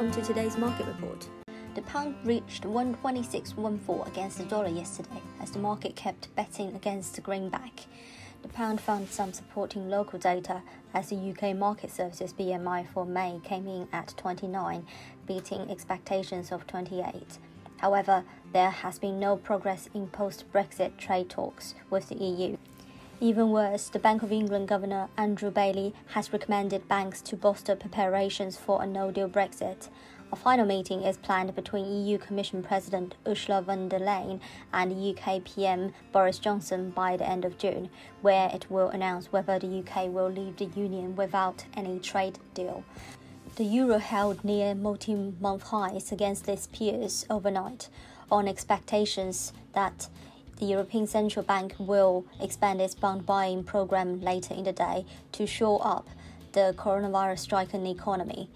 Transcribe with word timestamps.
welcome 0.00 0.18
to 0.18 0.26
today's 0.26 0.56
market 0.56 0.86
report. 0.86 1.28
The 1.74 1.82
pound 1.82 2.14
reached 2.24 2.62
126.14 2.62 4.06
against 4.06 4.38
the 4.38 4.44
dollar 4.44 4.70
yesterday 4.70 5.20
as 5.42 5.50
the 5.50 5.58
market 5.58 5.94
kept 5.94 6.34
betting 6.34 6.74
against 6.74 7.16
the 7.16 7.20
greenback. 7.20 7.84
The 8.40 8.48
pound 8.48 8.80
found 8.80 9.10
some 9.10 9.34
supporting 9.34 9.90
local 9.90 10.18
data 10.18 10.62
as 10.94 11.10
the 11.10 11.16
UK 11.16 11.54
market 11.54 11.90
services 11.90 12.32
PMI 12.32 12.88
for 12.88 13.04
May 13.04 13.40
came 13.44 13.68
in 13.68 13.88
at 13.92 14.14
29, 14.16 14.86
beating 15.26 15.70
expectations 15.70 16.50
of 16.50 16.66
28. 16.66 17.36
However, 17.76 18.24
there 18.54 18.70
has 18.70 18.98
been 18.98 19.20
no 19.20 19.36
progress 19.36 19.90
in 19.92 20.06
post 20.06 20.50
Brexit 20.50 20.96
trade 20.96 21.28
talks 21.28 21.74
with 21.90 22.08
the 22.08 22.16
EU. 22.16 22.56
Even 23.22 23.50
worse, 23.50 23.90
the 23.90 23.98
Bank 23.98 24.22
of 24.22 24.32
England 24.32 24.66
Governor 24.66 25.10
Andrew 25.18 25.50
Bailey 25.50 25.92
has 26.14 26.32
recommended 26.32 26.88
banks 26.88 27.20
to 27.20 27.36
bolster 27.36 27.76
preparations 27.76 28.56
for 28.56 28.82
a 28.82 28.86
no 28.86 29.10
deal 29.10 29.28
Brexit. 29.28 29.90
A 30.32 30.36
final 30.36 30.64
meeting 30.64 31.02
is 31.02 31.18
planned 31.18 31.54
between 31.54 31.84
EU 32.06 32.16
Commission 32.16 32.62
President 32.62 33.16
Ursula 33.26 33.60
von 33.60 33.90
der 33.90 33.98
Leyen 33.98 34.40
and 34.72 35.18
UK 35.18 35.44
PM 35.44 35.92
Boris 36.12 36.38
Johnson 36.38 36.88
by 36.88 37.18
the 37.18 37.28
end 37.28 37.44
of 37.44 37.58
June, 37.58 37.90
where 38.22 38.48
it 38.54 38.70
will 38.70 38.88
announce 38.88 39.30
whether 39.30 39.58
the 39.58 39.80
UK 39.80 40.06
will 40.06 40.30
leave 40.30 40.56
the 40.56 40.64
Union 40.74 41.14
without 41.14 41.66
any 41.76 41.98
trade 41.98 42.38
deal. 42.54 42.84
The 43.56 43.64
euro 43.64 43.98
held 43.98 44.42
near 44.42 44.74
multi 44.74 45.14
month 45.14 45.64
highs 45.64 46.10
against 46.10 46.48
its 46.48 46.68
peers 46.68 47.26
overnight 47.28 47.90
on 48.32 48.48
expectations 48.48 49.52
that 49.74 50.08
the 50.60 50.66
European 50.66 51.06
Central 51.06 51.42
Bank 51.42 51.74
will 51.78 52.26
expand 52.38 52.82
its 52.82 52.94
bond 52.94 53.24
buying 53.24 53.64
program 53.64 54.20
later 54.20 54.52
in 54.52 54.64
the 54.64 54.72
day 54.72 55.06
to 55.32 55.46
shore 55.46 55.80
up 55.82 56.06
the 56.52 56.74
coronavirus 56.76 57.38
stricken 57.38 57.86
economy. 57.86 58.50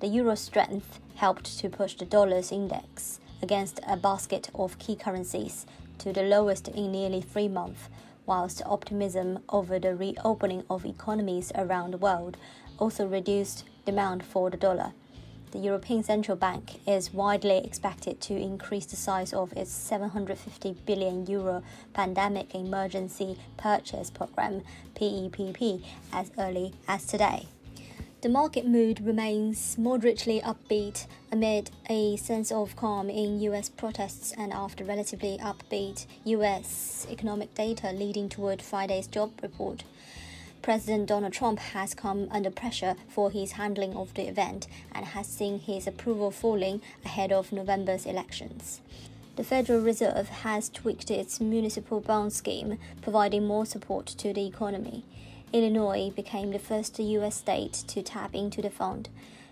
The 0.00 0.08
euro 0.08 0.34
strength 0.34 0.98
helped 1.14 1.58
to 1.60 1.68
push 1.68 1.94
the 1.94 2.06
dollar's 2.06 2.50
index 2.50 3.20
against 3.40 3.78
a 3.86 3.96
basket 3.96 4.50
of 4.52 4.80
key 4.80 4.96
currencies 4.96 5.64
to 5.98 6.12
the 6.12 6.24
lowest 6.24 6.66
in 6.66 6.90
nearly 6.90 7.20
three 7.20 7.48
months, 7.48 7.88
whilst 8.26 8.60
optimism 8.66 9.38
over 9.48 9.78
the 9.78 9.94
reopening 9.94 10.64
of 10.68 10.84
economies 10.84 11.52
around 11.54 11.92
the 11.92 11.98
world 11.98 12.36
also 12.80 13.06
reduced 13.06 13.62
demand 13.84 14.24
for 14.24 14.50
the 14.50 14.56
dollar 14.56 14.92
the 15.54 15.60
European 15.60 16.02
Central 16.02 16.36
Bank 16.36 16.80
is 16.84 17.14
widely 17.14 17.58
expected 17.58 18.20
to 18.22 18.34
increase 18.34 18.86
the 18.86 18.96
size 18.96 19.32
of 19.32 19.52
its 19.52 19.70
750 19.70 20.74
billion 20.84 21.26
euro 21.26 21.62
pandemic 21.92 22.52
emergency 22.56 23.38
purchase 23.56 24.10
program 24.10 24.62
PEPP 24.96 25.84
as 26.12 26.32
early 26.36 26.74
as 26.88 27.06
today. 27.06 27.46
The 28.22 28.28
market 28.28 28.66
mood 28.66 29.00
remains 29.00 29.78
moderately 29.78 30.40
upbeat 30.40 31.06
amid 31.30 31.70
a 31.88 32.16
sense 32.16 32.50
of 32.50 32.74
calm 32.74 33.08
in 33.08 33.40
US 33.42 33.68
protests 33.68 34.32
and 34.36 34.52
after 34.52 34.82
relatively 34.82 35.38
upbeat 35.38 36.06
US 36.24 37.06
economic 37.08 37.54
data 37.54 37.92
leading 37.92 38.28
toward 38.28 38.60
Friday's 38.60 39.06
job 39.06 39.30
report. 39.40 39.84
President 40.64 41.06
Donald 41.06 41.34
Trump 41.34 41.58
has 41.58 41.92
come 41.92 42.26
under 42.30 42.50
pressure 42.50 42.96
for 43.06 43.30
his 43.30 43.52
handling 43.52 43.94
of 43.94 44.14
the 44.14 44.26
event 44.26 44.66
and 44.92 45.04
has 45.04 45.26
seen 45.26 45.58
his 45.58 45.86
approval 45.86 46.30
falling 46.30 46.80
ahead 47.04 47.30
of 47.30 47.52
November's 47.52 48.06
elections. 48.06 48.80
The 49.36 49.44
Federal 49.44 49.82
Reserve 49.82 50.30
has 50.30 50.70
tweaked 50.70 51.10
its 51.10 51.38
municipal 51.38 52.00
bond 52.00 52.32
scheme, 52.32 52.78
providing 53.02 53.46
more 53.46 53.66
support 53.66 54.06
to 54.06 54.32
the 54.32 54.46
economy. 54.46 55.04
Illinois 55.52 56.10
became 56.16 56.50
the 56.50 56.58
first 56.58 56.98
U.S. 56.98 57.36
state 57.36 57.74
to 57.88 58.02
tap 58.02 58.34
into 58.34 58.62
the 58.62 58.70
fund. 58.70 59.10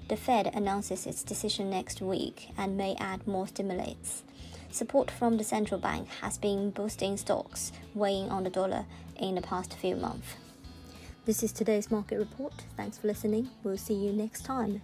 The 0.09 0.17
Fed 0.17 0.47
announces 0.55 1.07
its 1.07 1.23
decision 1.23 1.69
next 1.69 2.01
week 2.01 2.49
and 2.57 2.79
may 2.79 2.97
add 2.99 3.27
more 3.27 3.49
stimulants. 3.49 4.23
Support 4.71 5.11
from 5.11 5.37
the 5.37 5.45
central 5.45 5.79
bank 5.79 6.09
has 6.23 6.39
been 6.39 6.71
boosting 6.71 7.19
stocks, 7.19 7.71
weighing 7.95 8.31
on 8.31 8.45
the 8.45 8.51
dollar 8.51 8.87
in 9.19 9.35
the 9.35 9.43
past 9.43 9.75
few 9.75 9.95
months. 9.95 10.37
This 11.25 11.45
is 11.45 11.53
today's 11.53 11.89
market 11.89 12.19
report. 12.19 12.53
Thanks 12.77 12.99
for 12.99 13.07
listening. 13.07 13.49
We'll 13.63 13.77
see 13.77 13.95
you 13.95 14.13
next 14.13 14.45
time. 14.45 14.83